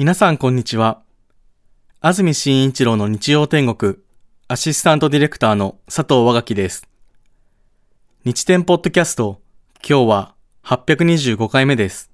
[0.00, 1.02] 皆さんこんにちは。
[2.00, 3.96] 安住紳一郎の日曜天国、
[4.48, 6.88] アシスタントディレクターの佐藤和垣です。
[8.24, 9.42] 日天ポッドキャスト、
[9.86, 10.34] 今日は
[10.64, 12.10] 825回目です。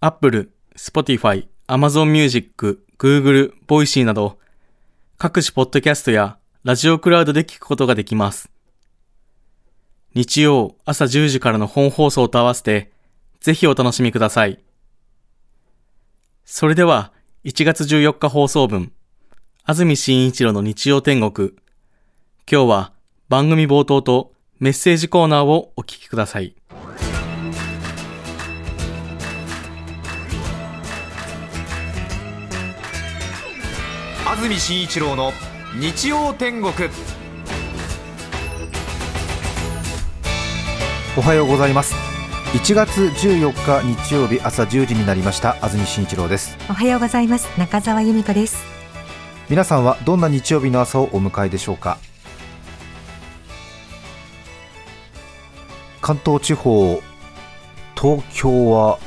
[0.00, 4.40] Apple、Spotify、Amazon Music、Google、Voicy など、
[5.16, 8.50] 各種ポッドキャストやラジオクラウドで聞くことができます。
[10.12, 12.90] 日曜朝10時からの本放送と合わせて、
[13.38, 14.58] ぜひお楽しみください。
[16.50, 17.12] それでは、
[17.44, 18.90] 1月14日放送分、
[19.64, 21.50] 安住紳一郎の日曜天国。
[22.50, 22.92] 今日は
[23.28, 26.56] 番組冒頭とメッセージコーナーをお聞きください。
[34.26, 35.32] 安住紳一郎の
[35.78, 36.72] 日曜天国
[41.14, 42.07] おはようございます
[42.54, 45.62] 1月14日日曜日朝1時になりました。
[45.62, 46.56] 安住紳一郎です。
[46.70, 47.46] おはようございます。
[47.58, 48.64] 中澤由美子です。
[49.50, 51.98] 皆さんはどんな日曜日の朝をお迎えでしょうか？
[56.00, 57.02] 関東地方
[57.94, 58.98] 東京は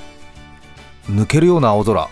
[1.10, 2.10] 抜けるような青空。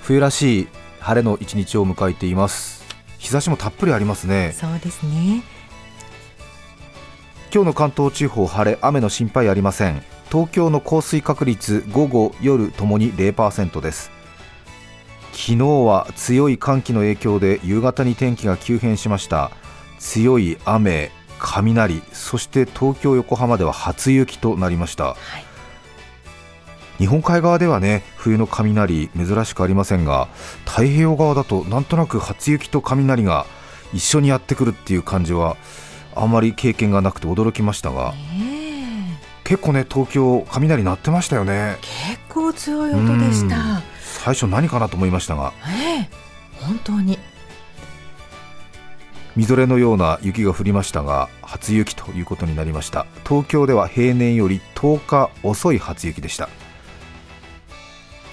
[0.00, 0.68] 冬らしい
[0.98, 2.86] 晴れの一日を迎えています。
[3.18, 4.52] 日差しもたっぷりありますね。
[4.54, 5.42] そうですね。
[7.52, 8.78] 今日の関東地方晴れ。
[8.80, 14.10] 雨の心配ありません東京の降水確率午後夜ともに0%です。
[15.32, 19.50] 昨日は強い寒気の影響で夕方に天気が急変しました。
[19.98, 25.44] 強い雨雷そして東京横浜では初雪となりました、はい、
[26.98, 30.28] 日本海側ではね冬の雷珍しくありませんが
[30.66, 33.46] 太平洋側だとなんとなく初雪と雷が
[33.92, 35.56] 一緒にやってくるっていう感じは
[36.14, 38.37] あまり経験がなくて驚きましたが、え。
[38.37, 38.37] ー
[39.48, 41.78] 結構ね東京雷鳴ってましたよね。
[41.80, 43.80] 結構強い音でした。
[44.02, 46.08] 最初何かなと思いましたが、ええ、
[46.60, 47.18] 本当に。
[49.36, 53.06] みぞれのような雪が降りましたが初雪ということになりました。
[53.26, 56.50] 東京では平年より10日遅い初雪でした。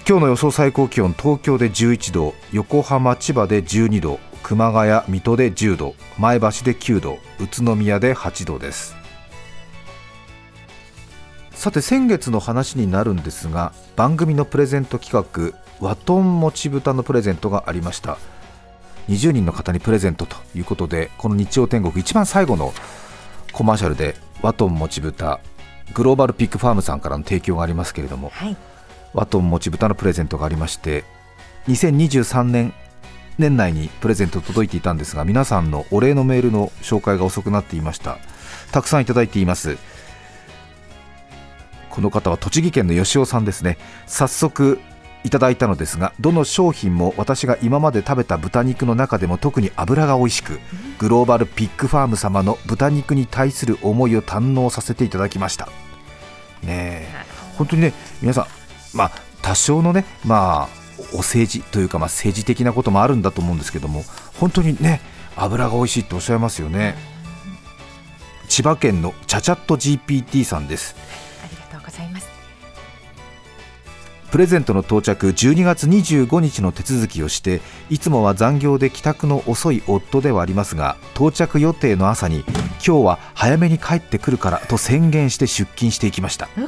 [0.06, 9.05] 今日の予想最高気温東京で11度横浜千葉で12度熊谷水戸で10度前橋で9度宇都宮で8度です
[11.56, 18.18] さて先月の話になるんですが番組のプレゼント企画和トンもち豚のプレゼントがありました。
[19.08, 22.74] 20人の方にプレゼントということでこの日曜天国一番最後の
[23.52, 25.40] コマーシャルで和トンもち豚
[25.94, 28.56] グローバルピックファームさんからの提供がありますけれども、はい、
[29.14, 31.04] 和トンもち豚のプレゼントがありまして
[31.68, 32.74] 2023年
[33.38, 38.18] 年内にプレゼント届いていたんですが皆さんのお礼のメールの紹介が遅くなっていました。
[38.72, 39.78] たくさんいただいています
[41.96, 43.78] この方は栃木県の吉尾さんですね。
[44.06, 44.78] 早速
[45.24, 50.60] いただいたのですがどの商品も私が今まで食べた豚肉の中でも特に脂が美味しく
[50.98, 55.70] グローバルピックファーム様の豚肉に対する思いを堪能させていただきました。
[56.62, 57.08] ね
[57.56, 58.46] 本当にね皆さん
[58.94, 60.68] まあ多少のねまあ
[61.14, 64.04] お政治というかまあ政治的なこともあるんだと思うんですけども
[64.38, 65.00] 本当にね
[65.34, 66.94] 油が美味しいっておっしゃいますよね。
[68.48, 70.94] 千葉県のチャチャット GPT さんです。
[74.36, 82.44] プレゼントの到着12月25日の手続きをしていつもは残業で帰宅の遅い夫ではありますが到着予定の朝に
[82.86, 86.66] 今日は早めに帰ってくるからと宣言して出勤していきました、うん、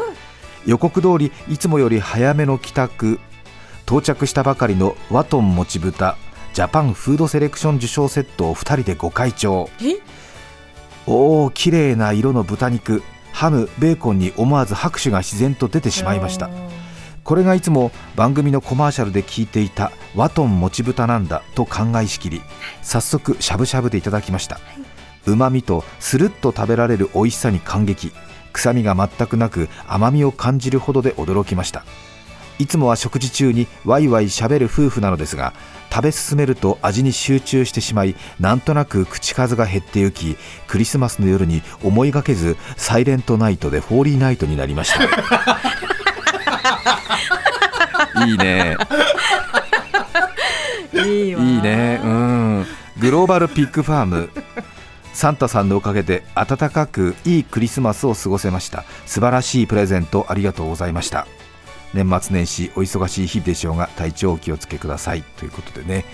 [0.65, 3.21] 予告通りいつもより早めの帰宅
[3.85, 6.17] 到着したばかりのワトンもち豚
[6.55, 9.69] ジャパンフードセレクション受賞セットを2人でご会長。
[11.07, 13.03] おお綺麗な色の豚肉
[13.33, 16.51] ハムベーコンに思わず拍手が自然と出てしまいました
[17.29, 22.41] これがいつも番組のコマーシャルで聞いていたワトンもち豚なんだと考えしきり
[22.81, 24.59] 早速しゃぶしゃぶでいただきました
[25.27, 28.13] うまみとスルッと食べられる美味しさに感激
[28.55, 31.85] 臭みが全くなく甘みを感じるほどで驚きました
[32.59, 35.53] いつもは食事中にワイワイしゃべる夫婦なのですが
[35.93, 45.59] 食べ進めると味に集中してしまいなんとなく口数が減ってゆきクリスマスの夜に思いがけずサイレントナイトでホーリーナイトになりました
[48.27, 48.77] いいね。
[50.93, 51.43] いいわ。
[51.43, 52.01] いいね。
[52.03, 52.67] うん。
[52.99, 54.31] グローバルピックファーム。
[55.13, 58.85] サンタさんのおかげで暖かくいいクリスマスを過ごせました。
[59.07, 61.27] 素晴らしいプレゼントありがとうございました。
[61.93, 65.23] 年末年始お忙しい日々でしょうが体調お気をつけください。
[65.23, 66.05] ということでね。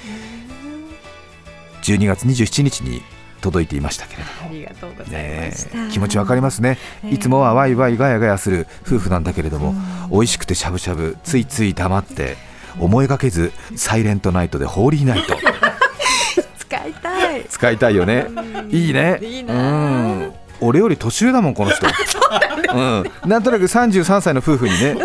[1.82, 3.02] 12月27日に
[3.44, 4.48] 届いていましたけれども。
[4.48, 9.74] ありがとうございましね、気持ちわかりますね、えー、いつもはワイワイガヤガヤする夫婦なんだけれども、
[10.10, 12.36] 美味しくてしゃぶしゃぶついつい黙って
[12.80, 15.36] 思いがけずサイレントナイトでホーリーナイト。
[16.58, 17.44] 使いたい。
[17.50, 18.26] 使いたいよね。
[18.70, 19.18] いいね。
[19.20, 19.54] いいな。
[19.54, 20.32] うん。
[20.60, 21.86] 俺より年上だもんこの人。
[22.74, 24.96] うん、なんとなく33歳の夫婦にね、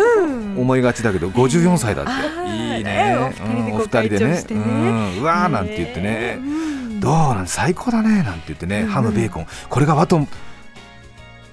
[0.56, 2.10] 思いがちだけど54歳だって、
[2.48, 2.84] いいね。
[2.84, 4.26] ねお二人でうんごお二人でね。
[4.26, 4.44] ね。
[4.50, 6.69] うん、うわーなんて言ってね、うん
[7.00, 9.46] どうなん最高だねなんて言ってね、ハムベーコン。
[9.68, 10.28] これがワトン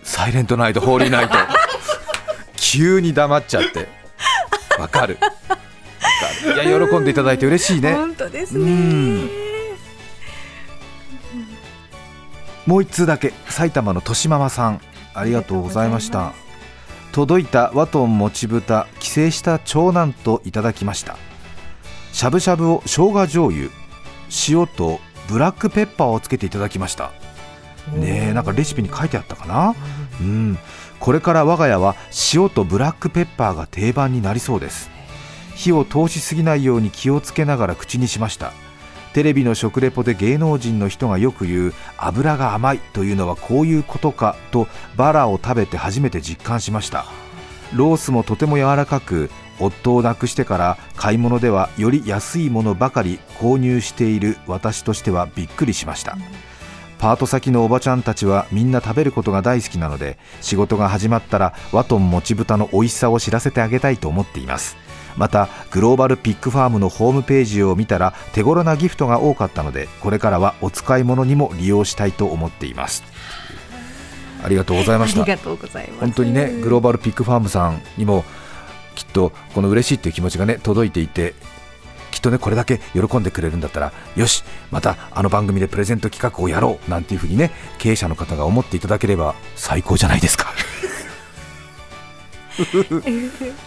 [0.04, 1.36] サイレントナイトホーリーナイト。
[2.56, 3.88] 急に黙っちゃって。
[4.78, 5.18] わかる。
[5.22, 5.36] わか
[6.64, 6.70] る。
[6.70, 7.94] いや喜んでいただいて嬉しいね。
[7.94, 9.26] 本当ですうん。
[9.26, 9.32] ね
[12.66, 14.82] もう一通だけ埼玉のとしママさん。
[15.14, 16.34] ありがとうございました。
[17.14, 21.18] 届いたワトンもち豚帰省した長男といただきました。
[22.12, 23.70] しゃぶしゃぶを生姜醤油
[24.50, 27.12] 塩とブラックペッパーをつけていただきました。
[27.94, 29.76] ねえなんかレシピに書いてあったかな？
[30.20, 30.58] うん。
[31.00, 31.96] これから我が家は
[32.34, 34.90] 塩とブラックペッパーが定番になりそうです。
[35.56, 38.52] 火を通しすぎないように気をつけながら口にしました。
[39.14, 47.06] テレビの食レポで芸能人の人がよく言う油が甘いというのはこういうことかとバラを食べて初めて実感しました。
[47.74, 56.18] ロースもとても柔らかく夫を亡くしてから買い物ではより安いものばかり購入している私としてはびっくりしました。
[57.00, 64.76] パート先のおばちゃんたちはみんな食べることが大好きなので仕事が始まったらワトンもち豚の美味しさを知らせてあげたいと思っています。
[65.16, 73.04] またグローバルピックファームのホームページを見たら手頃なギフトが多かったのでこれからはお使い物にも利用したいと思っています。
[74.44, 75.26] ありがとうございました。
[76.00, 78.24] 本当にねグローバルピックファームさんにも
[78.98, 81.36] きっとこの嬉しいっていう気持ちがね届いていて
[82.10, 90.48] きっとねこれだけ喜んでくれるんだったらよしまたあの番組でプレゼント企画をやろうなんていうふうにね経営者の方が思っていただければ最高じゃないですか。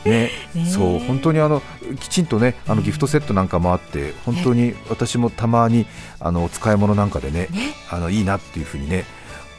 [0.04, 0.66] ねね。
[0.66, 1.62] そう本当にあの
[2.00, 5.86] きちんとねあのギフトセットなんかもあって本当に私もたまに
[6.18, 7.74] あのお使い物なんかでねね。
[7.88, 9.04] あのいいなっていうふうにね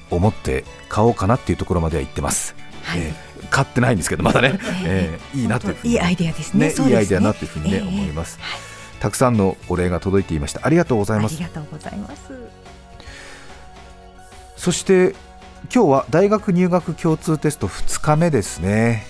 [0.09, 2.55] 思って買おうかなっていうところまでは行ってます。
[2.83, 2.99] はい。
[2.99, 5.41] えー買ってないんですけどまだね、えー。
[5.41, 5.93] いいなというふうに。
[5.93, 6.73] いいアイデアですね。
[6.75, 8.59] いいアイデアだなというふうにね、ええ思います、はい。
[8.99, 10.61] たくさんのお礼が届いていました。
[10.63, 11.35] ありがとうございます。
[11.35, 12.21] ありがとうございます。
[14.55, 15.15] そして
[15.73, 19.05] 今日は大学入学共通テスト2日目ですね。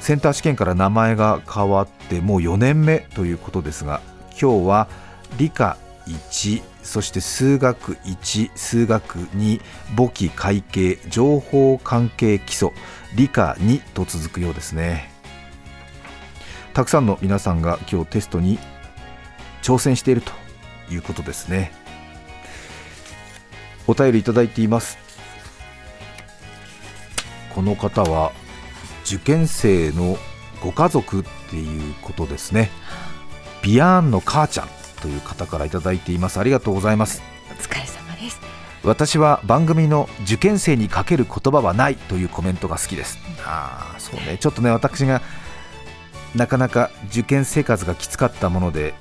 [0.00, 4.00] センター試験から名前が変わってもう4年目ということですが
[4.40, 4.88] 今日は
[5.36, 5.76] 理科
[6.06, 9.60] 1そして数学1数学2
[9.94, 12.70] 簿記会計情報関係基礎
[13.16, 15.10] 理科2と続くようですね。
[16.72, 18.58] たくさんの皆さんが今日テストに
[19.62, 20.32] 挑戦していると
[20.90, 21.72] いうことですね。
[23.86, 24.98] お便りいただいています。
[27.54, 28.32] この方は
[29.04, 30.16] 受験生の
[30.62, 32.70] ご家族っていうことですね。
[33.62, 34.79] ビアーンの母ちゃん。
[35.00, 36.38] という方からいただいています。
[36.38, 37.22] ありがとうございます。
[37.50, 38.40] お疲れ様です。
[38.82, 43.18] 私は番組の受験生にかける言葉はないというコメントが好きです。
[43.44, 44.38] ああそうね。
[44.38, 45.20] ちょっとね私が
[46.34, 48.94] なかなか受験生活がきつかったもので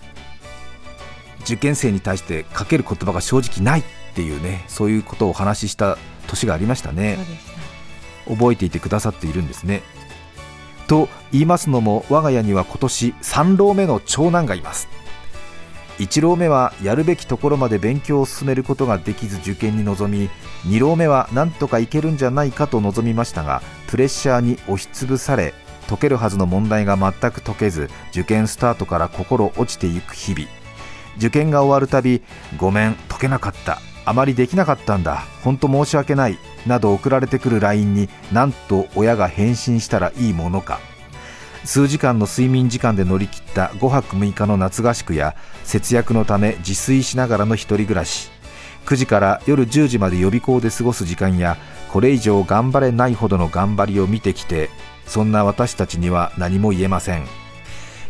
[1.42, 3.84] 受験生に対してかける言葉が正直ないっ
[4.16, 5.98] ていうねそういうことをお話しした
[6.28, 7.18] 年がありましたね。
[8.28, 9.82] 覚えていてくださっているんですね。
[10.90, 14.90] と言いますのも我が家には今年3浪目の長男がいます
[16.00, 20.30] 1浪目はやるべきところまで勉強を進めることができず受験に臨み
[20.74, 25.54] 2浪目はなんとかいけるんじゃないかと望みましたがプレッシャーに押しつぶされ
[25.90, 30.48] 解けるはずの問題が全く解けず受験スタートから心落ちていく日々。
[31.18, 32.22] 受験が終わるたび
[32.58, 33.80] ごめん解けなかった。
[34.06, 35.24] あまりできなかったんだ。
[35.44, 36.38] 本当申し訳ない。
[36.68, 40.80] など送られてくる LINE になんと親が返信したらいいものか。
[41.70, 48.32] 数時間の睡眠時間で乗り切った5泊6日の夏合宿や節約のため自炊しながらの一人暮らし。
[48.88, 51.58] 9時から夜10時まで予備校で過ごす時間や
[51.92, 54.72] これ以上頑張れないほどの頑張りを見てきて
[55.06, 57.28] そんな私たちには何も言えません。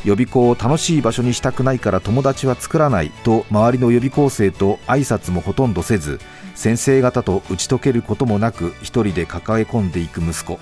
[0.05, 6.21] 予備校を楽しい場所にしたくないから友達は作らないと周りの予備校生と挨拶もほとんどせず
[6.55, 10.59] 先生方と打ち解けることもなく一人で抱え込んでいく息子。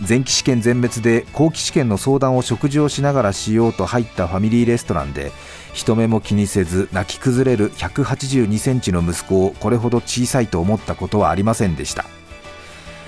[0.00, 5.30] 前期試験全滅で後期試験の相談を食事をしながらしようと入ったファミリーレストランで
[5.72, 12.04] 人目も気にせず泣き崩れる182センチの息子をこれほど小さいと思ったことはありませんでした。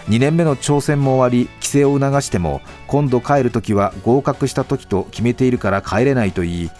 [0.08, 6.70] 2年目の挑戦も終わり帰省を促しても今度帰るときは合格したときと決めているから帰れないと言い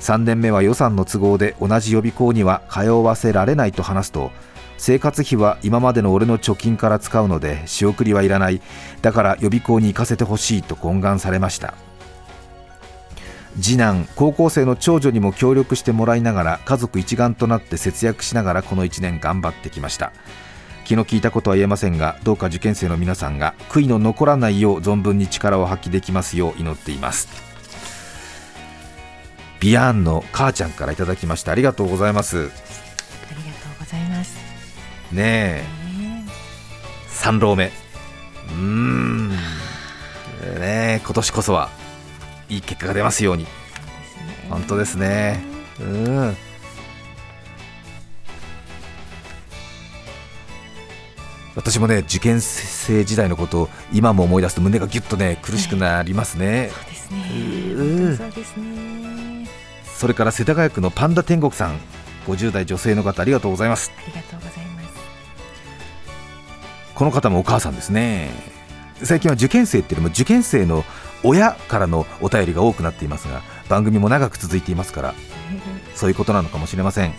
[0.00, 4.32] 3年目は予算の都合で同じ予備校には通わせられないと話すと
[4.76, 8.60] 生活費は今までの俺の貯金から使うので仕送りはいらない。
[9.02, 11.74] だから予備校に行かせてほしいと懇願されました。
[13.60, 20.12] 次男高校生の長女にも協力してもらいながら家族一丸となって節約しながらこの1年頑張ってきました。
[20.84, 27.28] 気の利いたことは言えませんがどうか受験生の皆さんが悔いの残らないよう存分に力を発揮できますよう祈っています。
[29.60, 31.52] ビアーンの母ちゃんからいただきました。
[31.52, 32.50] ありがとうございます。
[35.14, 35.64] ね
[35.98, 36.00] え。
[36.00, 36.26] ね
[37.08, 37.66] 3浪目。
[37.66, 39.30] うーん。
[39.30, 39.36] ね
[40.60, 41.70] え今年こそは
[42.48, 43.46] いい結果が出ますように。
[44.50, 45.40] 本当ですね。
[45.80, 46.36] うん。
[51.54, 56.88] 私もね受験生時代のことを今も思い出すと胸がぎゅっとね苦しくなりますね、そう
[58.32, 59.48] ですね。
[59.84, 61.78] それから世田谷区のパンダ天国さん。
[62.26, 63.92] 50代女性の方ありがとうございます。
[63.96, 64.53] ありがとうございます。
[66.94, 68.30] この方もお母さんですね。
[69.02, 70.84] 最近は受験生っていうよりも受験生の
[71.24, 75.14] 親からのお便りが多くなっていますが番組も長く続いていますから
[75.96, 77.14] そういうことなのかもしれません。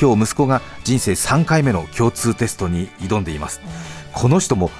[0.00, 3.60] 今日息子が人生3回目の共通テストに挑んでいます。
[4.12, 4.70] この人も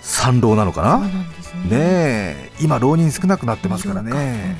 [0.00, 0.98] 三浪なのかな？
[0.98, 1.06] ね。
[1.06, 1.16] ね
[1.70, 2.52] え。
[2.60, 4.56] 今浪人少なくなってますからね。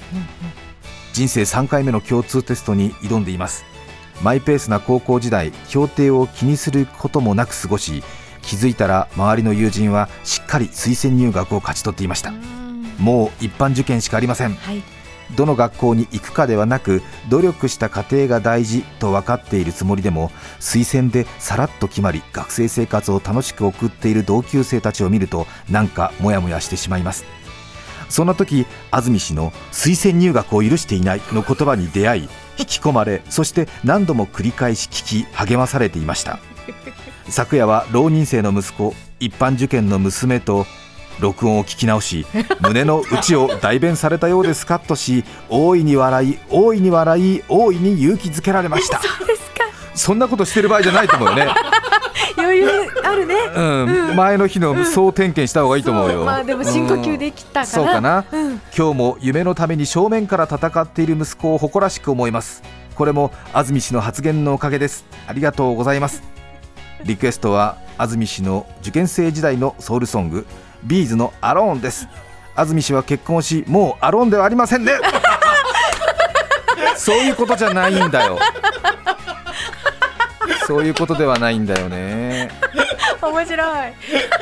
[1.12, 3.64] 人生3回目の共通テストに挑んでいます。
[4.22, 8.02] マイペースな高校時代評定を気にすることもなく過ごし
[8.44, 12.30] 気づいたら周りの友人はしっかり推薦入学を勝ち取っていました。
[12.30, 12.64] うん
[12.98, 14.54] もう一般受験しかありません。
[14.54, 14.82] はい。
[15.36, 27.24] どの学校に行くかではなく努力した過程が大事と分かっているつもりでも推薦でさらっと決まり学生生活を楽しく送っている同級生たちを見るとなんかモヤモヤしてしまいます。
[28.10, 36.38] そんな時安住氏の推薦入学を許していないの言葉に出会い引き込まれそして何度も繰り返し聞き励まされていました
[37.28, 40.66] 昨夜は浪人生の息子一般受験の娘と
[41.20, 42.26] 録音を聞き直し
[42.60, 49.00] 胸の内を代弁されたようでスカッとし大いに笑い大いに笑い大いに勇気づけられました。
[49.00, 49.64] そうですか。
[49.94, 51.46] そんなことしてる場合じゃないと思うよね、
[52.36, 52.68] 余裕
[53.04, 53.34] あるね。
[53.54, 57.66] うん、前の日の総点検した方がいいと思うよ、そまあでも深呼吸できたから。
[57.66, 58.24] そうかな。
[58.30, 58.60] うん。
[58.76, 62.62] 今日も夢のために正面から戦っている息子を誇らしく思います。
[62.96, 65.04] これも安住氏の発言のおかげです。
[65.28, 66.33] ありがとうございます
[67.04, 70.46] リクエストは安住氏の受験生時代のソウルソング
[70.82, 72.08] ビーズのアローンです。
[72.56, 74.92] 安住氏は結婚しもうアローンではありませんね。
[76.96, 78.38] そういうことじゃないんだよ。
[80.66, 82.50] そういうことではないんだよね。
[83.20, 83.58] 面白い。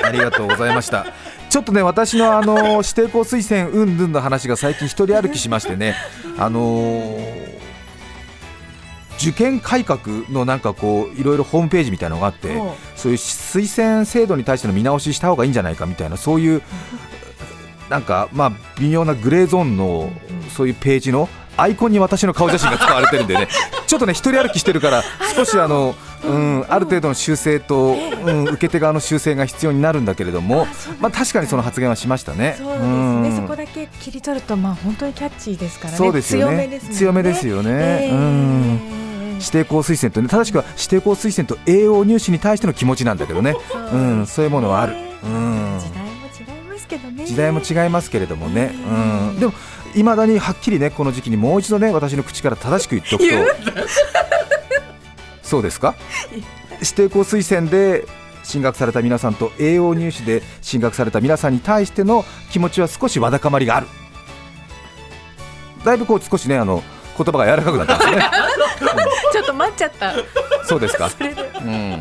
[0.04, 1.06] ありがとうございました。
[1.50, 5.96] ちょっとね、私のあの指定校推薦うんぬんの話が最近一人歩きしましてね、
[6.38, 7.61] あのー
[9.22, 10.00] 受験改革
[10.30, 16.62] のなんかこういろいろホームページみたいなのがあって、ほそういう推薦制度に対しての見直しした方がいいんじゃないかみたいなそういう
[17.88, 20.10] なんかまあ微妙なグレーゾーンの
[20.56, 23.48] そういうページのアイコンに私の顔写真が使われてるんでね
[23.86, 25.04] ちょっとね一人歩きしてるから
[25.36, 30.66] 少しあのうんある程度の修正とうん受け手側の修正が必要になるんだけれども
[31.00, 32.56] まあ確かにその発言はしましたね。
[32.58, 33.36] そうですんね。
[33.36, 35.96] そこだけ切り取るとまあ本当にキャッチーですからね。
[35.98, 36.98] そうですよね強めですもんね。
[36.98, 38.80] 強めですよねえーうん
[39.42, 43.54] 指定校推薦とね正しくは指定校推薦と栄養入試に対しての気持ちなんだけどね、
[43.92, 43.96] う。
[43.96, 44.96] ん、そういうものはある、う
[45.26, 47.26] ん、時代も違いますけどね。
[47.26, 48.92] 時代も違いますけれどもね、うう
[49.32, 49.36] ん。
[49.36, 49.52] ん、でも
[49.94, 53.34] いまだにはっきりねこの時期にもう一度ね私の口から正しく言っておくと。
[55.42, 55.94] そうですか？
[56.80, 58.06] 指定校推薦で
[58.42, 63.86] 進学された皆さんと栄養入試で進学された皆さんに対しての気持ちは少しわだかまりがある。
[65.84, 66.82] だいぶこう少しねあの
[67.18, 68.22] 言葉が柔らかくなってますね
[69.32, 70.14] ちょっと待っちゃった。
[70.64, 71.98] そうですか、うん、いいの？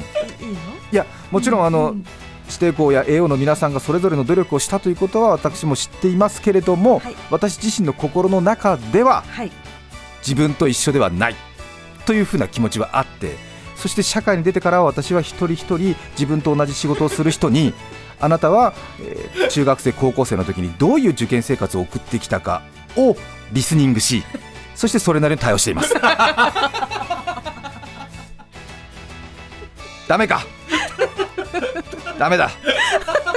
[0.91, 2.05] いやもちろんあの、うん
[2.47, 9.51] 指定校や栄養の皆さんがそれぞれの努力をしたということは私も知っていますけれども、はい私自身の心の中でははい。
[10.19, 11.35] 自分と一緒ではない
[12.05, 13.37] というふうな気持ちはあって
[13.77, 17.73] そして社会に出てからは私は一人一人自分と同じ仕事をする人に
[18.19, 22.63] あなたは、えー中学生高校生の時にどういう受験生活を送ってきたか
[22.97, 23.15] を
[23.53, 24.23] リスニングし
[24.75, 25.93] そしてそれなりに対応しています。
[30.07, 30.45] ダメか。
[32.19, 32.51] ダメだ。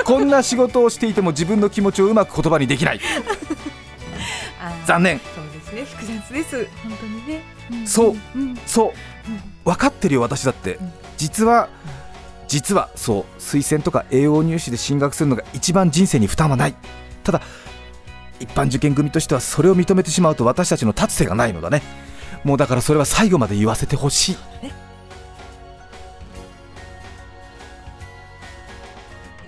[0.04, 3.00] こんな仕事をしていても自分の気持ちをうまく言葉にできない。
[4.86, 5.20] 残念。
[5.34, 5.84] そうですね。
[5.84, 6.68] 複雑です。
[6.82, 7.42] 本当にね。
[7.82, 7.86] ん。
[7.86, 8.16] そう。
[8.34, 8.58] うん。
[8.66, 8.92] そう。
[9.64, 10.74] 分かってるよ私だって。
[10.74, 10.92] うん。
[11.16, 11.68] 実は
[12.48, 13.40] 実はそう。
[13.40, 16.74] 推薦とか栄養入試で進学するのが一番人生に負担はない。
[17.22, 17.40] ただ
[18.40, 21.82] 一般受験組としてはそれを認めてしまうと私たちの立つ瀬がないのだね。
[22.42, 24.36] もうだからそれは最後まで言わせてほしい。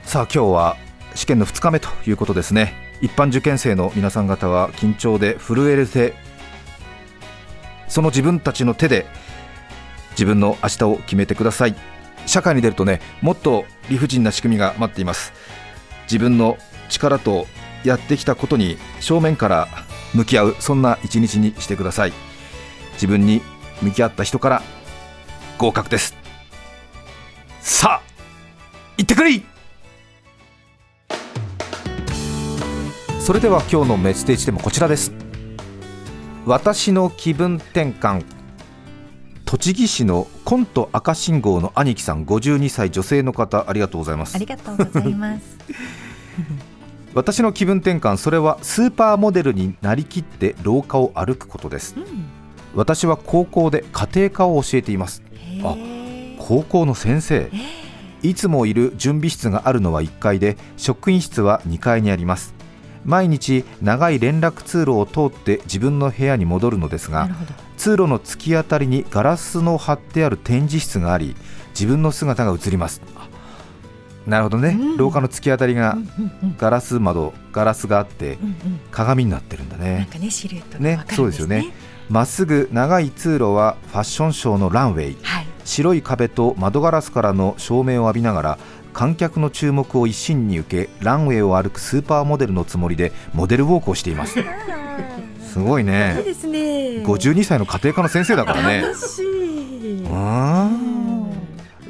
[0.05, 0.76] さあ今日は
[1.14, 2.75] 試験の2日目ということですね。
[3.02, 6.14] 一般受験生の皆さん方は緊張で震えて
[7.88, 9.07] その自分たちの手で
[10.12, 11.75] 自分の明日を決めてください。
[12.25, 15.33] 社会に出るとねもっと理不尽な仕組みが待っています。
[16.05, 16.57] 自分の
[16.88, 17.47] 力と
[17.85, 19.68] やってきたことに正面から
[20.14, 22.12] 向き合うそんな一日にしてください。
[22.95, 23.42] 自分に
[23.83, 24.62] 向き合った人から
[25.59, 26.14] 合格です。
[27.61, 28.02] さあ
[28.97, 29.42] 行ってくれ！
[33.21, 35.12] それでは今日のメッセージでもこちらです。
[36.47, 38.25] 私の気分転換。
[39.45, 44.35] 栃木市のコント赤信号の兄貴さん52歳女性の方ありがとうございます。
[44.35, 45.42] ありがとうございます。
[47.16, 51.94] 私の気分転換それはスーパーモデルになりきって廊下を歩くことです。
[51.96, 52.04] うん、
[52.75, 55.23] 私は高校で家庭科を教えています。
[55.32, 57.50] へあー高校の先生。
[58.23, 62.54] いつもいる準備室があるのは1階で職員室は2階にあります。
[63.06, 67.30] 毎日長い連絡通路を通って自分の部屋に戻るのですが。
[67.78, 71.35] 通路の突き当たりにガラスの貼ってある展示室があり
[71.70, 73.00] 自分の姿が映ります。
[73.16, 73.26] あ
[74.26, 74.97] なるほどね、うん。
[74.97, 75.97] 廊下の突き当たりが
[76.59, 78.38] ガラス窓ガラスがあって
[78.90, 81.61] 鏡になってるんだなんねかねシルエットそうでよね。
[81.61, 81.73] ね。
[82.09, 85.16] まっすぐ長い通路はファッションショーのランウェイ。
[85.23, 85.47] はい。
[85.64, 88.59] 白い壁と窓ガラスからの照明を浴びながら
[88.92, 94.38] 観客の注目を一身に受けランウェイを歩くスーパーモデルのつもりでモデルウォークをしています。
[95.52, 96.59] すごいいいねですね。
[97.04, 98.83] 52歳の家庭科の先生だからね。
[98.83, 100.02] 楽しい。
[100.02, 100.86] うーん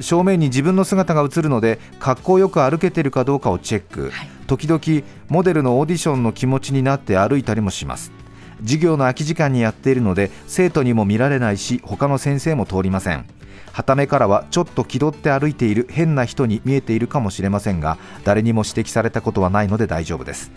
[0.00, 4.10] 正面に自分の姿が映るので格好よく歩けてるかどうかをチェック。
[4.10, 4.28] はい。
[4.46, 8.12] 時々モデルのオーディションの気持ちになって歩いたりもします。
[8.60, 13.26] 授業の空き時間にやっているので生徒にも見られないし他の先生も通りません。
[13.72, 20.50] 傍目からはちょっと気取って歩いている変な人に見えているかもしれませんが誰にも指摘されたことはないので大丈夫です。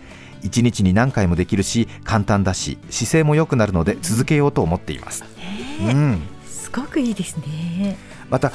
[0.44, 5.26] 1日に何回もできるし簡単だし姿勢も良くなるので続けようと思っています、
[5.82, 7.98] うん、すごくいいですね。
[8.30, 8.52] また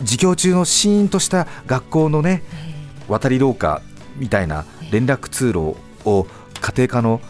[0.00, 2.42] 授業中のシーンとした学校のね
[3.08, 3.82] 渡り廊下
[4.16, 6.26] みたいな連絡通路を
[6.60, 7.20] 家庭科の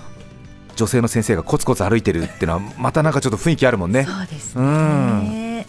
[0.76, 4.04] 女性の先生がコツコツ歩いてるっていうのはまたなんかちょっと雰囲気あるもんね。
[4.04, 5.66] そうですうね。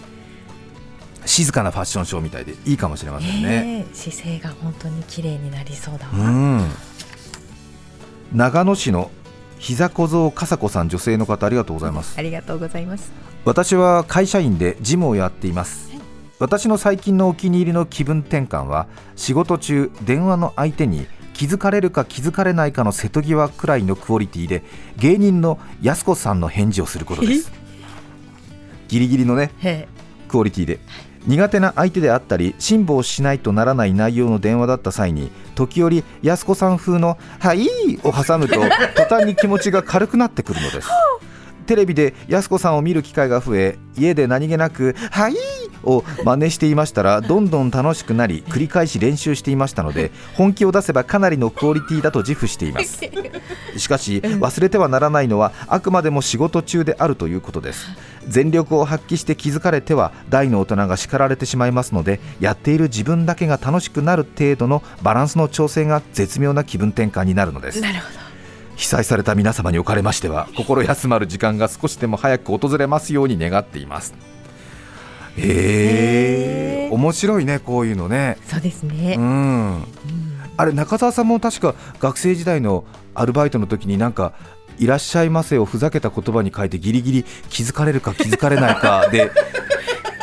[1.25, 6.29] 静かなファッションショーみたいでいいかもしれませんね、姿勢が本当に綺麗になりそうだうわ。
[6.29, 6.69] ん。
[8.33, 9.11] 長野市の
[9.59, 12.15] 膝小僧かさこさん女性の方ありがとうございます。
[12.17, 13.11] ありがとうございます。
[13.45, 15.88] 私は会社員でジムをやっています
[16.39, 24.63] 私の最近のお気に入りの気分転換は仕事中電話の相手に気づかれるか気づかれないかの瀬戸際くらいのクオリティで
[24.97, 27.51] 芸人のやす子さんの返事をすることです。
[28.87, 29.87] ギリギリのねへ
[30.27, 30.79] クオリティで。
[31.27, 37.67] 苦手な相手であったり辛抱しないとならない内容の電話だった際に時折やす子さん風の「はい」
[38.03, 38.55] を挟むと
[38.95, 40.87] 途端に気持ちが軽くなってくるのです。
[41.67, 45.35] テレビでやす子さんを見る機会が増え家で何気なく「はい」
[45.83, 52.99] を真似していましたらどんどん楽しくなり繰り返し練習していましたので本気を出せばかなりのクオリティだと自負しています。
[53.77, 57.87] しかし忘れてはならないのはあくまでも仕事中であるということです。
[58.27, 67.79] 全力を発揮して気づかれては大の大人が叱られてしまいますのでやっている自分だけが楽しくなる程度のバランスの調整が絶妙な気分転換になるのです。
[67.79, 67.81] え。
[67.81, 68.29] なるほ
[68.79, 74.13] 被災された皆様におかれましては心休まる時間が少しでも早く訪れますように願っています
[75.41, 78.51] へえ面白いねこういうのねど。
[78.53, 79.21] そうですねう。
[79.21, 79.83] ん
[80.57, 82.83] あれ中澤さんも確か学生時代の
[83.15, 84.33] アルバイトの時になんか
[84.77, 89.31] いらっしゃいませをふざけた言葉に変えてギリギリ気づかれるか 気づかれないかで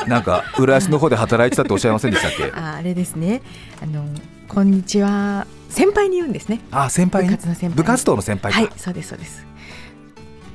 [0.07, 2.45] なんか浦安の方で働いてたっておっしゃいませんでしたっけ？
[2.59, 3.43] ああれですね。
[3.83, 4.05] あの
[4.49, 6.61] こんにちは先輩に言うんですね。
[6.71, 7.31] あ先輩に？
[7.31, 9.45] 部活の先輩に部活動の先輩か、はい、そうですそうです。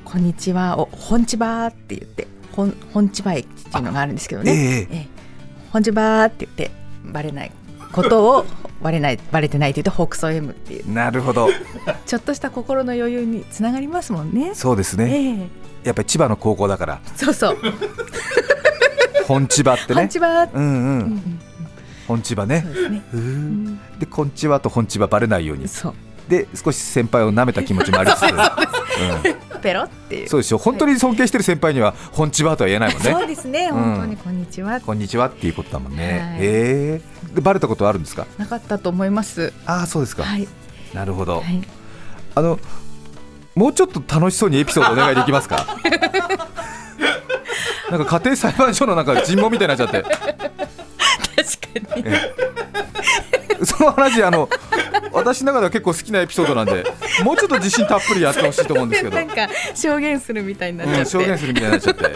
[0.04, 4.52] こんにちはを本千葉って言って本本千葉駅っていうのがあるんですけどね。
[4.52, 4.78] ええ。
[4.80, 5.08] ええ。
[5.72, 6.70] 本千葉って言って
[7.04, 7.50] バレない
[7.92, 8.46] ことを
[8.82, 10.92] バレないバレてないって言って北総 M っていう。
[10.92, 11.48] なるほど。
[12.06, 14.54] ちょっとした心の余裕につながりますもんね。
[14.54, 15.10] そうですね。
[15.10, 15.30] え
[15.84, 15.88] え。
[15.88, 17.00] やっぱり千葉の高校だから。
[17.16, 17.58] そうそう。
[19.26, 20.00] 本千葉ってね。
[20.02, 20.48] 本千葉。
[20.52, 21.40] うんううんん
[22.08, 23.02] 本千葉うん、ねですね。
[23.14, 23.22] ううん。
[23.74, 23.80] ん。
[23.98, 25.68] でこんちはと本千葉バレないように。
[25.68, 25.94] そう。
[26.28, 28.22] で少し先輩を舐めた気持ちもありつつ、
[29.54, 30.28] うん、ペロっていう。
[30.28, 33.68] そうですよ本当に尊敬してる先輩には本千葉とは言えないもんねそうですね。
[33.68, 34.80] ん本当にこんにちは。
[34.80, 36.04] こんにちはっていうことだもんね。
[36.04, 37.00] はいへえ。
[37.34, 38.26] でバレたことはあるんですか？
[38.38, 39.52] なかったと思います。
[39.66, 40.22] ああそうですか。
[40.24, 40.46] はい。
[40.94, 41.40] なるほど。
[41.40, 41.62] はい。
[42.34, 42.58] あの
[43.54, 45.66] もうちょっと楽しそうにエピソードお願いできますか？
[47.90, 50.02] なんか家庭裁判所のなんか尋問みたいになっちゃって。
[50.02, 50.16] 確
[51.92, 52.04] かに。
[53.64, 54.48] その話あの
[55.12, 56.84] 私の中では結構好きなエピソードなんで
[57.24, 59.16] もうちょっと自信たっぷりやってほしいと思うんですけど。
[59.16, 62.10] なんか証言するみたいになっちゃうん、って、証言するみたいになっちゃって。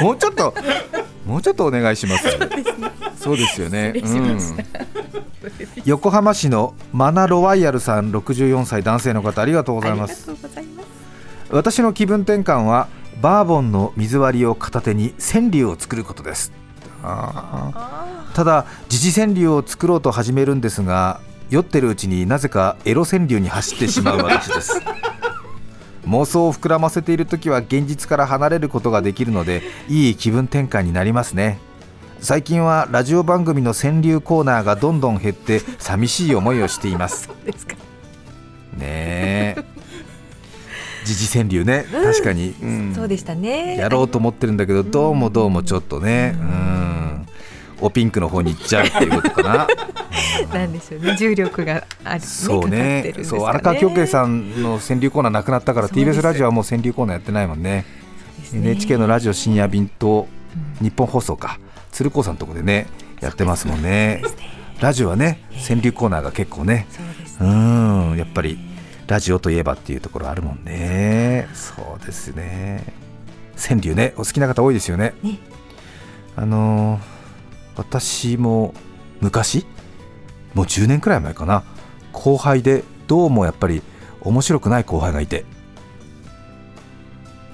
[0.00, 0.54] もうちょっと
[1.26, 2.24] もうちょっとお願いします
[3.18, 4.64] そうですよね、失礼しました。
[5.84, 10.30] 横浜市のマナロワイヤルさん64歳男性の方ありがとうございます。
[11.50, 12.88] 私の気分転換は
[13.20, 16.52] バーボンの水割りを片手に川柳を作ることです。
[17.02, 21.20] あーただ時事川柳を作ろうと始めるんですが
[21.50, 24.80] 酔ってるうちになぜかエロ川柳に走ってしまう私です。
[26.06, 31.58] 妄想を膨らませている時は現実から離れることができるのでいい気分転換になりますね。
[32.20, 37.28] 最近はラジオ番組の川柳コーナーがどんどん減って寂しい思いをしています。
[38.76, 39.56] ねえ。
[41.04, 41.86] 時事川柳ね。
[41.90, 42.92] 確かに、うん。
[42.94, 43.76] そうでしたね。
[43.78, 46.36] やろうと思ってるんだけどどうもどうもちょっとね。
[46.40, 46.88] うん
[47.80, 49.68] おピンクの方に行っちゃうっていうことかな。
[50.52, 51.16] なんでしょうね。
[51.16, 53.02] 重力がある、ね、そうね。
[53.02, 53.24] ね。
[53.24, 57.84] そう荒川京慶さんの川柳コーナーなくなったから TBS ラジオはもう川柳コーナーやってないもんね。
[58.52, 58.60] ね。
[58.60, 60.28] NHK のラジオ深夜便と
[60.80, 60.86] うん。
[60.86, 61.58] 日本放送か。
[61.92, 62.86] 鶴光さんのとこでね
[63.20, 64.22] やってますもんね。
[64.80, 66.86] ラジオはね川柳コーナーが結構ね
[67.38, 68.58] そうんやっぱり
[69.08, 71.48] ラジオといえばっていうところあるもんね。
[71.54, 72.84] そうですね。
[73.56, 75.14] 川柳ねお好きな方多いですよね。
[75.22, 75.38] ね。
[76.36, 77.17] あのー
[77.78, 78.74] 私も
[79.20, 79.66] 昔
[80.52, 81.64] もう10年くらい前かな。
[82.12, 83.82] 後輩でどうもやっぱり
[84.20, 85.46] 面白くない後輩がいて。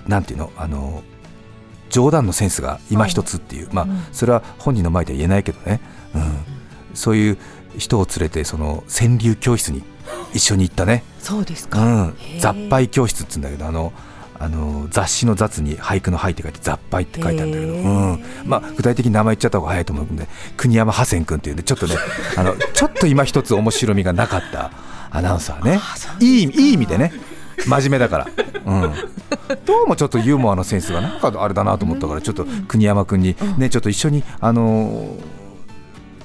[0.08, 1.14] なんていうのあのー
[1.94, 4.02] 冗談のセンスが今一つっていう、まあうん。
[4.10, 5.80] それは本人の前では言えないけどね、
[6.12, 6.44] うん、
[6.92, 7.38] そういう
[7.78, 9.84] 人を連れてその川柳教室に
[10.32, 12.16] 一緒に行ったね、そうですか、うん。
[12.40, 13.92] 雑俳教室っつうんだけどあの
[14.38, 18.24] あの雑誌の雑に俳句の俳って書いて雑俳って書いてあるんだけど、へうーん。
[18.44, 21.96] まあ、具体的に名前言っちゃった方が早いと思うんで国山ハセン君っていうんでちょっとね
[22.36, 24.70] あのちょっと今一つ面白みがなかった
[25.10, 25.80] アナウンサーね。
[26.20, 27.12] いいいい意味でね
[27.66, 28.26] 真面目だから、
[28.66, 28.92] うん、
[29.64, 35.43] どうもちょっとユーモアのセンスがなんかあれだなと思ったからちょっと国山君にねちょっと一緒にあのー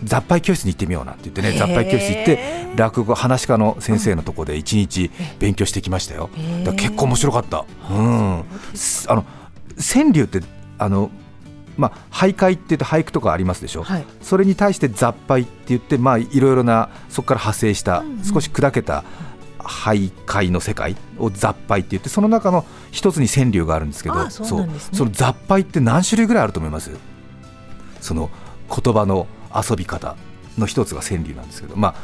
[0.04, 2.40] 雑俳教室に行ってみようなんて言ってね雑俳教室行って
[2.76, 6.30] 落語話し家の先生のとこで一日勉強してきましたよ。
[6.64, 9.26] だ結構面白かった、うん、すあの
[9.78, 10.42] 川柳って
[10.78, 11.12] あの
[11.78, 14.06] まあ俳諧って言って俳句とかありますでしょ、はい。
[14.22, 19.04] それに対して雑俳って言ってまあいろいろなそこから派生した少し砕けた
[19.60, 24.74] 俳諧の世界を雑俳って言ってその中の一つに川柳があるんですけどあそうね。
[24.94, 26.92] その雑俳って何種類ぐらいあると思います？
[28.02, 28.30] その
[28.70, 30.16] 言葉の遊び方
[30.58, 31.96] の一つが川柳なんですけどまあ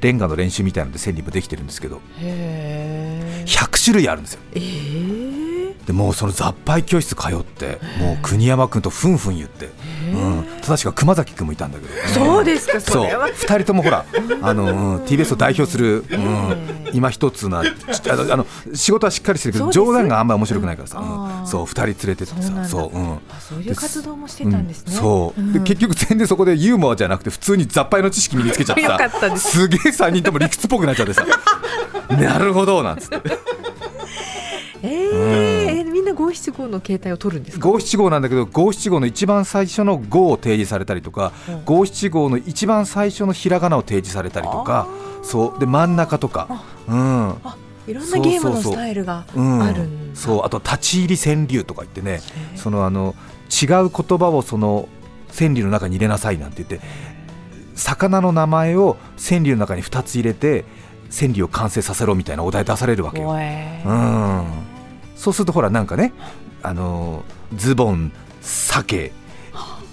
[0.00, 4.40] レンガの練習みたいなので川柳もできてるんですけどへえ100種類あるんですよ。
[4.54, 5.45] えー
[5.86, 9.66] でもうその雑俳教室通ってもう国山君とふんふん言って、
[10.12, 13.06] うん、正しくは熊崎君もいたんだけど、 そうですかそそう。
[13.06, 13.28] れは。
[13.28, 14.04] 2人ともほら
[14.42, 14.68] あの、う
[15.00, 16.56] ん TBS を代表する、うん、
[16.92, 21.46] 今一つなちあの仕事はしっかりしてるけど冗談があんまり面白くないからさ、うん。
[21.46, 22.34] そう2人連れてってさ
[22.66, 25.00] そうう、うん、あそういう活動もしてたんですね、うん。
[25.00, 25.52] そう、ん。
[25.52, 28.76] で結局全然そこでユーモアじゃなくて普通に雑牌の知識身につけちゃっ
[29.20, 29.68] たです。
[29.68, 31.24] げえ3人とも理屈っぽくなっちゃってさ
[32.10, 33.20] なるほどなんつって。
[34.82, 35.45] えー
[36.06, 37.68] な五七五の携帯を取るんですか？
[37.68, 41.64] 五七五なんだけど五七五の一番最初の五を提示されたりとかうん。
[41.64, 44.86] 五七五の一番最初のひらがなを提示されたりとか
[45.22, 45.60] そう。
[45.60, 46.64] で真ん中とか。
[46.88, 47.30] うん。
[47.44, 49.62] あいろんなゲームのスタイルがうん。
[49.62, 50.44] あるそう。
[50.44, 52.20] あと立ち入り川柳とか言ってね
[52.54, 53.14] そのあの
[53.50, 54.88] 違う言葉をその
[55.36, 56.80] 川柳の中に入れなさいなんて言って
[57.74, 60.64] 魚の名前を川柳の中に2つ入れて
[61.10, 63.30] 川柳を完成させろみたいなお題出されるわけよ。
[63.30, 63.36] うん、
[65.16, 66.12] そうするとほらなんかね
[66.62, 67.24] あの
[67.54, 69.10] ズボン鮭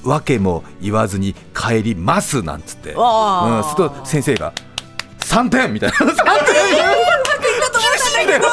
[0.04, 2.96] わけも言わずに帰りますなんつって、うん、
[3.64, 4.54] すると先生が
[5.20, 5.96] 3点みたいな。
[5.96, 6.06] 3点。
[6.06, 6.16] 厳
[7.98, 8.50] しいんだよ厳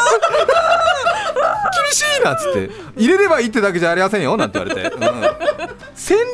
[1.92, 2.70] しいなっつって。
[2.96, 5.20] 入れればいいってだけじゃありませんよなんて言われて、うん、川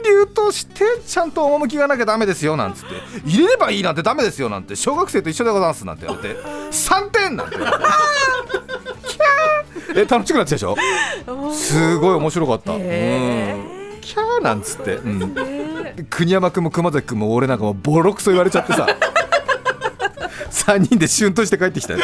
[0.05, 2.89] 柳としてちゃんと趣がなきゃダメですよなんつって。
[3.29, 4.77] 入れればいいなんてダメですよなんて。
[4.77, 6.41] 小学生と一緒でございますなんて言われて。
[6.71, 7.83] 3点なんて言われて。
[7.83, 8.66] キャー
[9.97, 10.77] え楽しくなってきたでしょ？
[11.53, 13.57] すごい面白かった、うん、へ
[14.01, 18.87] キャーなんつって、うん、で国山君も熊崎君も俺なんかもうボロクソ言われちゃってさ。
[20.51, 22.01] 3人でシュンとして帰ってきたよ。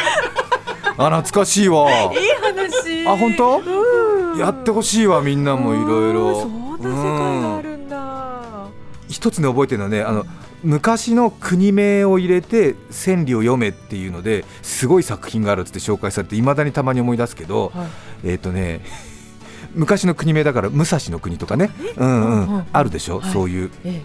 [0.97, 1.89] あ懐かしいわ。
[1.91, 3.07] いい話。
[3.07, 3.59] あ本当？
[3.59, 4.39] うん。
[4.39, 6.41] やってほしいわみんなもいろいろ。
[6.41, 8.67] そんな世界があるんだ。
[9.09, 10.25] 一つね覚えてるのはねあの
[10.63, 17.87] 昔の国名を入れて川柳を読めっていうのですごい作品があるっつって紹介されていまだにたまに思い出すけど、はい。
[18.31, 18.81] えっ、とね
[19.75, 22.65] 昔の国名だから武蔵の国とかね、うんうんうんうん。
[22.71, 23.31] あるでしょ、はい。
[23.31, 23.71] そういう。
[23.83, 24.01] え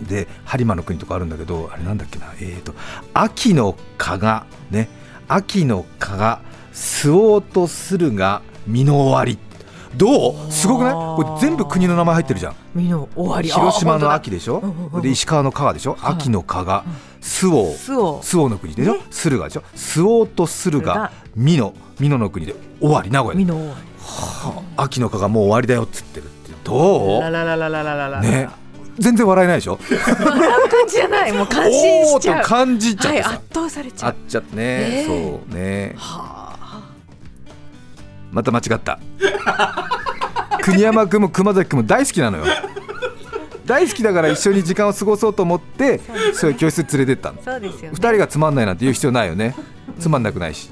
[0.00, 2.26] で播磨の国とかあるんだけどあれなんだっけな？
[2.40, 2.74] えー、と
[3.12, 4.88] 秋の蚊がね
[5.28, 6.40] 秋の蚊が
[6.72, 9.38] 吸おうとするが身の終わり
[9.96, 10.52] どう？
[10.52, 10.92] すごくない？
[10.92, 12.54] これ全部国の名前入ってるじゃん。
[12.74, 13.48] 身の終わり。
[13.48, 14.58] 広島の秋でしょ？
[14.58, 15.94] うんうんうんで石川の川でしょ？
[15.94, 16.14] はい。
[16.14, 16.84] 秋の蚊が
[17.20, 17.74] 周防。
[17.78, 18.48] 周防。
[18.48, 18.96] の国でしょ？
[19.10, 19.62] 駿河でしょ？
[19.74, 23.10] 吸おうとするが美濃美濃の国で終わり。
[23.10, 23.74] 名古屋身の終わ
[24.76, 27.22] 秋の蚊がもう終わりだよっつってるってどう？
[28.20, 28.48] ね
[28.96, 36.92] 全然笑えないでしょ笑う感じじゃないもう感心しちゃう感じちゃっはい圧倒されちゃうあっちゃってね、えそうねはあ
[38.30, 39.00] また間違った
[40.62, 42.44] 国山君も熊崎君も大好きなのよ。
[43.66, 46.00] 大好きだから一緒に時間を過ごそうと思って
[46.34, 47.42] そういう教室連れてったの。
[47.42, 49.54] そうですよ二人がつまんないなんて言う必要ないよね。
[49.98, 50.70] つまんなくないし。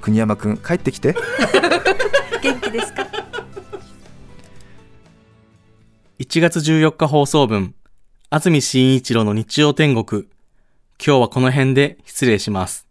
[0.00, 1.14] 国山君帰ってきて。
[2.42, 3.06] 元気ですか
[6.18, 7.74] ？1月14日放送分、
[8.30, 10.24] 安住紳一郎の日曜天国。
[11.04, 12.86] 今日はこの辺で失礼します。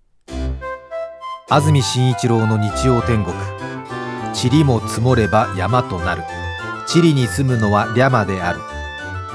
[1.50, 3.36] 安住紳一郎の日曜天国
[4.34, 6.24] 塵も積もれば山となる
[6.94, 8.60] 塵に住むのはリャマである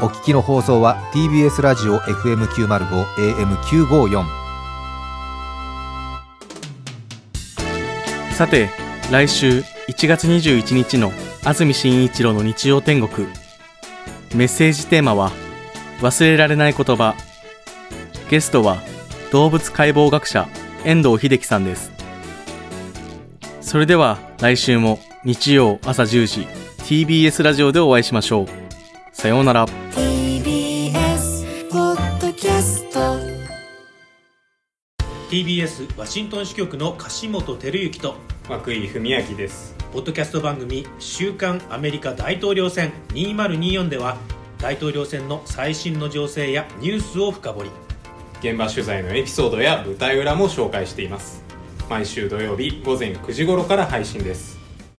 [0.01, 3.05] お聞きの放送は TBS ラジオ FM905
[3.37, 4.43] AM954
[8.33, 8.71] さて、
[9.13, 11.13] 来週1月21日の
[11.45, 13.29] 安住紳一郎の日曜天国。
[14.35, 15.31] メッセージテーマは、
[16.01, 17.15] 忘れられない言葉。
[18.31, 18.83] ゲストは、
[19.31, 20.49] 動物解剖学者、
[20.85, 21.93] 遠藤秀樹さんです。
[23.73, 26.47] それでは、来週も日曜朝10時、
[26.85, 28.47] TBS ラジオでお会いしましょう。
[29.15, 29.65] さようなら。
[29.93, 33.19] TBS ポッドキャスト
[35.31, 38.17] TBS ワシントン支局の樫本照之と
[38.51, 44.19] 涌井文明ですポッドキャスト番組「週刊アメリカ大統領選2024」では
[44.59, 47.71] 大統領選の最新の情勢やニュースを深掘り
[48.41, 51.52] 現場取材のエピソードや舞台裏も紹介しています
[51.89, 54.62] 毎週土曜日午前9時頃から配信です。